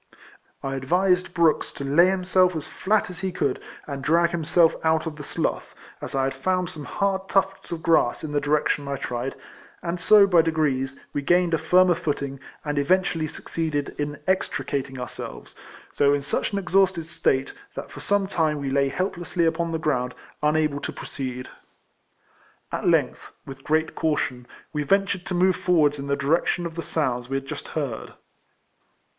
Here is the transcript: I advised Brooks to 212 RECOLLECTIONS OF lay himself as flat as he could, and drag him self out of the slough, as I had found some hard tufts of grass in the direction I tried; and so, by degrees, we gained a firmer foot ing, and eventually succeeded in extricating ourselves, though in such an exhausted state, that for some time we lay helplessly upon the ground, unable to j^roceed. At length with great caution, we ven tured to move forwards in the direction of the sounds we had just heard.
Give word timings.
I 0.63 0.73
advised 0.73 1.31
Brooks 1.31 1.71
to 1.73 1.83
212 1.83 2.09
RECOLLECTIONS 2.09 2.09
OF 2.09 2.09
lay 2.09 2.09
himself 2.09 2.55
as 2.55 2.67
flat 2.83 3.09
as 3.11 3.19
he 3.19 3.31
could, 3.31 3.61
and 3.85 4.03
drag 4.03 4.31
him 4.31 4.43
self 4.43 4.73
out 4.83 5.05
of 5.05 5.15
the 5.15 5.23
slough, 5.23 5.75
as 6.01 6.15
I 6.15 6.23
had 6.23 6.33
found 6.33 6.71
some 6.71 6.85
hard 6.85 7.29
tufts 7.29 7.71
of 7.71 7.83
grass 7.83 8.23
in 8.23 8.31
the 8.31 8.41
direction 8.41 8.87
I 8.87 8.95
tried; 8.97 9.35
and 9.83 9.99
so, 9.99 10.25
by 10.25 10.41
degrees, 10.41 10.99
we 11.13 11.21
gained 11.21 11.53
a 11.53 11.59
firmer 11.59 11.93
foot 11.93 12.23
ing, 12.23 12.39
and 12.65 12.79
eventually 12.79 13.27
succeeded 13.27 13.93
in 13.99 14.19
extricating 14.25 14.99
ourselves, 14.99 15.55
though 15.97 16.15
in 16.15 16.23
such 16.23 16.51
an 16.51 16.57
exhausted 16.57 17.05
state, 17.05 17.53
that 17.75 17.91
for 17.91 17.99
some 17.99 18.25
time 18.25 18.57
we 18.57 18.71
lay 18.71 18.89
helplessly 18.89 19.45
upon 19.45 19.71
the 19.71 19.77
ground, 19.77 20.15
unable 20.41 20.79
to 20.79 20.91
j^roceed. 20.91 21.45
At 22.71 22.87
length 22.87 23.33
with 23.45 23.63
great 23.63 23.93
caution, 23.93 24.47
we 24.73 24.81
ven 24.81 25.05
tured 25.05 25.25
to 25.25 25.35
move 25.35 25.57
forwards 25.57 25.99
in 25.99 26.07
the 26.07 26.15
direction 26.15 26.65
of 26.65 26.73
the 26.73 26.81
sounds 26.81 27.29
we 27.29 27.37
had 27.37 27.45
just 27.45 27.67
heard. 27.77 28.13